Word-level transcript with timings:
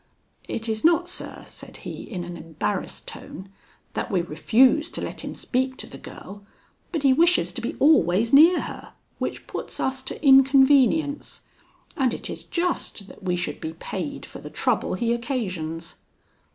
"It 0.47 0.67
is 0.67 0.83
not, 0.83 1.07
sir," 1.07 1.43
said 1.45 1.77
he, 1.85 2.01
in 2.01 2.23
an 2.23 2.35
embarrassed 2.35 3.07
tone, 3.07 3.49
"that 3.93 4.09
we 4.09 4.23
refuse 4.23 4.89
to 4.89 4.99
let 4.99 5.23
him 5.23 5.35
speak 5.35 5.77
to 5.77 5.85
the 5.85 5.99
girl, 5.99 6.43
but 6.91 7.03
he 7.03 7.13
wishes 7.13 7.51
to 7.51 7.61
be 7.61 7.75
always 7.75 8.33
near 8.33 8.61
her, 8.61 8.93
which 9.19 9.45
puts 9.45 9.79
us 9.79 10.01
to 10.01 10.19
inconvenience; 10.25 11.41
and 11.95 12.15
it 12.15 12.31
is 12.31 12.43
just 12.43 13.09
that 13.09 13.21
we 13.21 13.35
should 13.35 13.61
be 13.61 13.73
paid 13.73 14.25
for 14.25 14.39
the 14.39 14.49
trouble 14.49 14.95
he 14.95 15.13
occasions." 15.13 15.97